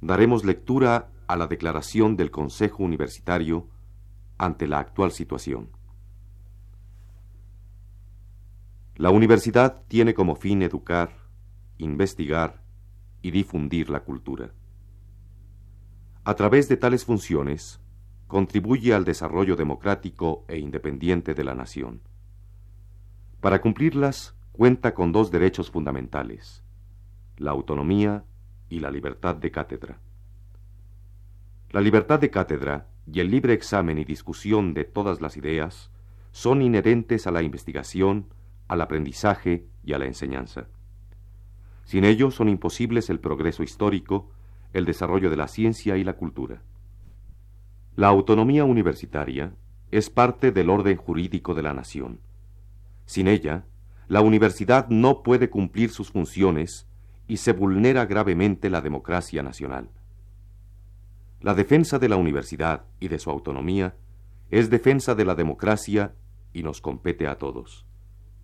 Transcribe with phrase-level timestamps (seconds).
[0.00, 3.68] daremos lectura a la declaración del Consejo Universitario
[4.38, 5.70] ante la actual situación.
[8.96, 11.10] La universidad tiene como fin educar,
[11.76, 12.62] investigar
[13.22, 14.52] y difundir la cultura.
[16.24, 17.80] A través de tales funciones,
[18.26, 22.02] contribuye al desarrollo democrático e independiente de la nación.
[23.40, 26.64] Para cumplirlas, cuenta con dos derechos fundamentales,
[27.36, 28.24] la autonomía
[28.68, 29.98] y la libertad de cátedra.
[31.70, 35.90] La libertad de cátedra y el libre examen y discusión de todas las ideas
[36.32, 38.26] son inherentes a la investigación,
[38.68, 40.68] al aprendizaje y a la enseñanza.
[41.84, 44.30] Sin ellos son imposibles el progreso histórico,
[44.72, 46.62] el desarrollo de la ciencia y la cultura.
[47.96, 49.54] La autonomía universitaria
[49.90, 52.20] es parte del orden jurídico de la nación.
[53.06, 53.64] Sin ella,
[54.06, 56.87] la universidad no puede cumplir sus funciones
[57.28, 59.90] y se vulnera gravemente la democracia nacional.
[61.40, 63.94] La defensa de la universidad y de su autonomía
[64.50, 66.14] es defensa de la democracia
[66.52, 67.86] y nos compete a todos,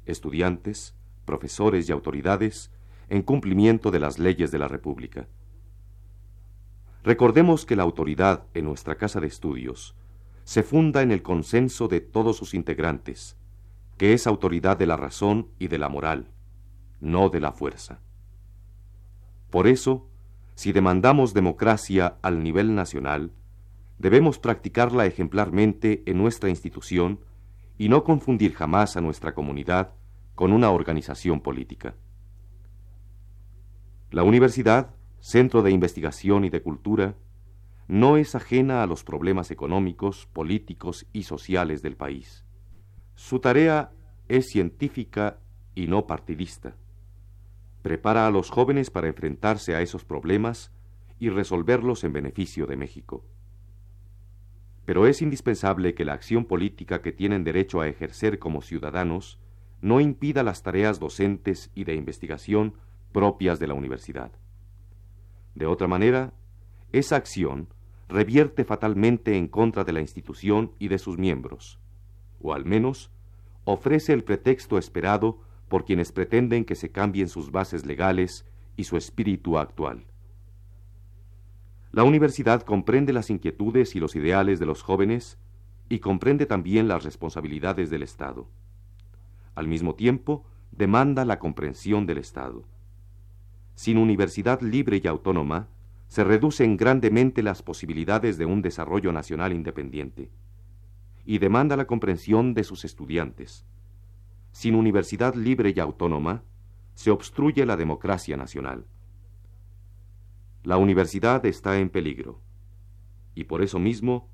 [0.05, 2.71] estudiantes, profesores y autoridades,
[3.09, 5.27] en cumplimiento de las leyes de la República.
[7.03, 9.95] Recordemos que la autoridad en nuestra casa de estudios
[10.45, 13.37] se funda en el consenso de todos sus integrantes,
[13.97, 16.29] que es autoridad de la razón y de la moral,
[17.01, 18.01] no de la fuerza.
[19.55, 20.11] Por eso,
[20.57, 23.31] si demandamos democracia al nivel nacional,
[24.01, 27.21] debemos practicarla ejemplarmente en nuestra institución
[27.79, 29.95] y no confundir jamás a nuestra comunidad
[30.35, 31.95] con una organización política.
[34.11, 37.15] La universidad centro de investigación y de cultura,
[37.87, 42.45] no es ajena a los problemas económicos, políticos y sociales del país.
[43.15, 43.93] Su tarea
[44.27, 45.39] es científica
[45.77, 46.77] y no partidista.
[47.85, 50.73] Prepara a los jóvenes para enfrentarse a esos problemas
[51.19, 53.27] y resolverlos en beneficio de México.
[54.87, 59.39] Pero es indispensable que la acción política que tienen derecho a ejercer como ciudadanos
[59.83, 62.73] no impida las tareas docentes y de investigación
[63.13, 64.33] propias de la universidad.
[65.55, 66.33] De otra manera,
[66.91, 67.69] esa acción
[68.09, 71.79] revierte fatalmente en contra de la institución y de sus miembros,
[72.41, 73.11] o al menos
[73.65, 75.43] ofrece el pretexto esperado
[75.75, 78.47] por quienes pretenden que se cambien sus bases legales
[78.77, 80.05] y su espíritu actual.
[81.91, 85.37] La universidad comprende las inquietudes y los ideales de los jóvenes
[85.89, 88.47] y comprende también las responsabilidades del Estado.
[89.57, 92.63] Al mismo tiempo, demanda la comprensión del Estado.
[93.75, 95.67] Sin universidad libre y autónoma,
[96.07, 100.31] se reducen grandemente las posibilidades de un desarrollo nacional independiente,
[101.25, 103.67] y demanda la comprensión de sus estudiantes.
[104.55, 106.45] Sin universidad libre y autónoma,
[106.95, 108.87] se obstruye la democracia nacional.
[110.63, 112.41] La universidad está en peligro,
[113.35, 114.31] y por eso mismo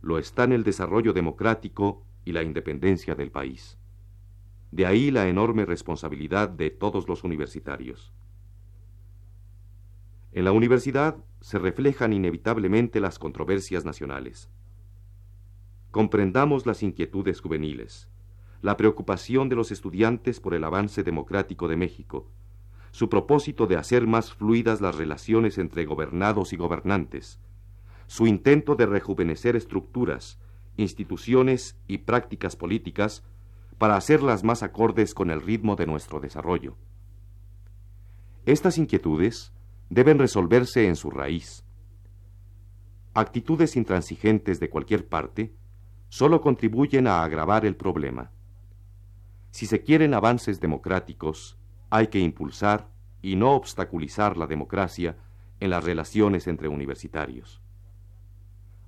[0.00, 3.76] lo está en el desarrollo democrático y la independencia del país.
[4.70, 8.14] De ahí la enorme responsabilidad de todos los universitarios.
[10.30, 14.48] En la universidad se reflejan inevitablemente las controversias nacionales.
[15.90, 18.08] Comprendamos las inquietudes juveniles,
[18.64, 22.30] la preocupación de los estudiantes por el avance democrático de México,
[22.92, 27.38] su propósito de hacer más fluidas las relaciones entre gobernados y gobernantes,
[28.06, 30.40] su intento de rejuvenecer estructuras,
[30.78, 33.22] instituciones y prácticas políticas
[33.76, 36.78] para hacerlas más acordes con el ritmo de nuestro desarrollo.
[38.46, 39.52] Estas inquietudes
[39.90, 41.66] deben resolverse en su raíz.
[43.12, 45.52] Actitudes intransigentes de cualquier parte
[46.08, 48.30] solo contribuyen a agravar el problema.
[49.54, 51.56] Si se quieren avances democráticos,
[51.88, 52.90] hay que impulsar
[53.22, 55.16] y no obstaculizar la democracia
[55.60, 57.62] en las relaciones entre universitarios.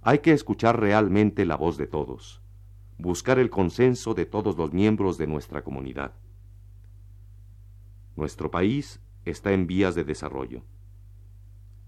[0.03, 2.43] Hay que escuchar realmente la voz de todos,
[2.99, 6.15] buscar el consenso de todos los miembros de nuestra comunidad.
[8.17, 10.65] Nuestro país está en vías de desarrollo.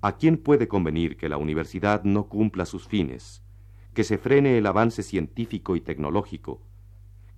[0.02, 3.42] ¿A quién puede convenir que la universidad no cumpla sus fines,
[3.92, 6.62] que se frene el avance científico y tecnológico,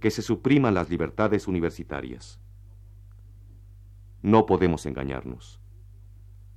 [0.01, 2.41] que se supriman las libertades universitarias?
[4.23, 5.61] No podemos engañarnos.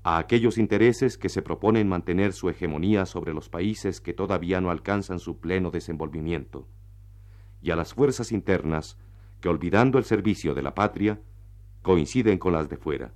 [0.02, 4.72] A aquellos intereses que se proponen mantener su hegemonía sobre los países que todavía no
[4.72, 6.68] alcanzan su pleno desenvolvimiento,
[7.62, 8.98] y a las fuerzas internas
[9.40, 11.22] que, olvidando el servicio de la patria,
[11.82, 13.14] coinciden con las de fuera.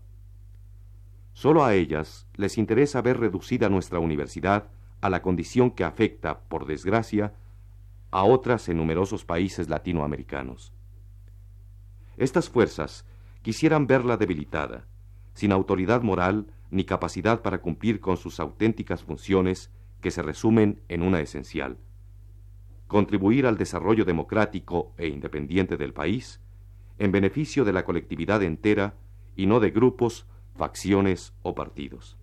[1.34, 4.70] Solo a ellas les interesa ver reducida nuestra universidad
[5.02, 7.34] a la condición que afecta, por desgracia,
[8.12, 10.74] a otras en numerosos países latinoamericanos.
[12.18, 13.06] Estas fuerzas
[13.42, 14.88] quisieran verla debilitada,
[15.34, 19.72] sin autoridad moral ni capacidad para cumplir con sus auténticas funciones
[20.02, 21.78] que se resumen en una esencial.
[22.88, 26.42] Contribuir al desarrollo democrático e independiente del país
[27.00, 28.96] en beneficio de la colectividad entera
[29.36, 30.26] y no de grupos,
[30.56, 32.18] facciones o partidos.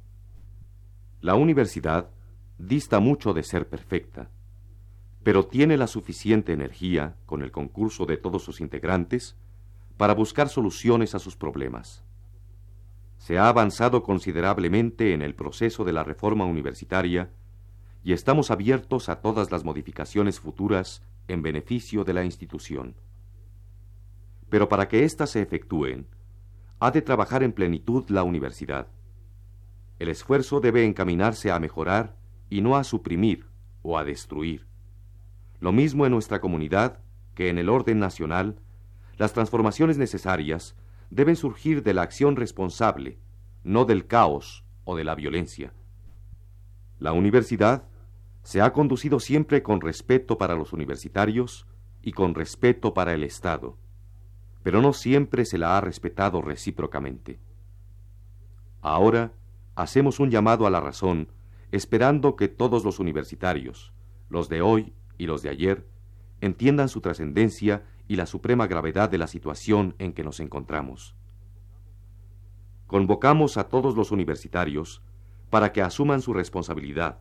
[1.21, 2.11] La universidad
[2.59, 4.31] dista mucho de ser perfecta,
[5.25, 9.37] pero tiene la suficiente energía, con el concurso de todos sus integrantes,
[9.97, 12.05] para buscar soluciones a sus problemas.
[13.17, 17.31] Se ha avanzado considerablemente en el proceso de la reforma universitaria
[18.03, 22.95] y estamos abiertos a todas las modificaciones futuras en beneficio de la institución.
[24.51, 26.07] Pero para que éstas se efectúen,
[26.81, 28.89] ha de trabajar en plenitud la universidad.
[29.99, 32.15] El esfuerzo debe encaminarse a mejorar
[32.51, 33.47] y no a suprimir
[33.81, 34.74] o a destruir.
[35.65, 36.99] Lo mismo en nuestra comunidad
[37.35, 38.61] que en el orden nacional,
[39.17, 40.77] las transformaciones necesarias
[41.09, 43.17] deben surgir de la acción responsable,
[43.63, 45.73] no del caos o de la violencia.
[46.99, 47.85] La universidad
[48.43, 51.67] se ha conducido siempre con respeto para los universitarios
[52.03, 53.79] y con respeto para el Estado,
[54.63, 57.41] pero no siempre se la ha respetado recíprocamente.
[58.83, 59.33] Ahora
[59.77, 61.29] hacemos un llamado a la razón,
[61.73, 63.95] esperando que todos los universitarios,
[64.29, 65.87] los de hoy y los de ayer,
[66.41, 71.15] entiendan su trascendencia y la suprema gravedad de la situación en que nos encontramos.
[72.87, 75.03] Convocamos a todos los universitarios
[75.51, 77.21] para que asuman su responsabilidad,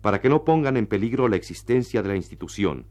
[0.00, 2.86] para que no pongan en peligro la existencia de la institución,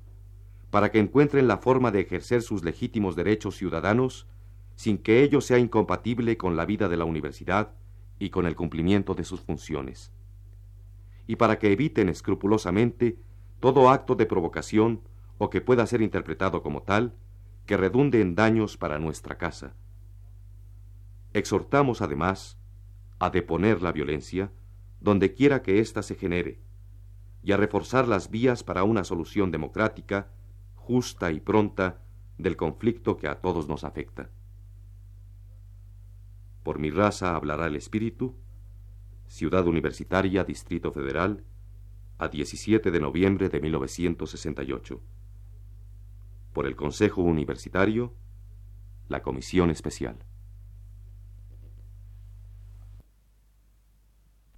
[0.70, 4.28] para que encuentren la forma de ejercer sus legítimos derechos ciudadanos
[4.76, 7.74] sin que ello sea incompatible con la vida de la universidad
[8.20, 10.12] y con el cumplimiento de sus funciones,
[11.26, 13.18] y para que eviten escrupulosamente
[13.60, 15.02] todo acto de provocación
[15.38, 17.14] o que pueda ser interpretado como tal,
[17.66, 19.76] que redunde en daños para nuestra casa.
[21.34, 22.58] Exhortamos además
[23.20, 24.52] a deponer la violencia
[25.00, 26.60] donde quiera que ésta se genere
[27.44, 30.32] y a reforzar las vías para una solución democrática,
[30.76, 32.02] justa y pronta
[32.38, 34.30] del conflicto que a todos nos afecta.
[36.64, 38.36] Por mi raza hablará el Espíritu,
[39.28, 41.44] Ciudad Universitaria, Distrito Federal,
[42.18, 45.02] a 17 de noviembre de 1968
[46.54, 48.16] por el Consejo Universitario,
[49.10, 50.18] la Comisión Especial.